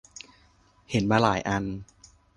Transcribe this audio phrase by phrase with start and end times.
[0.91, 1.63] เห็นมาหลายอัน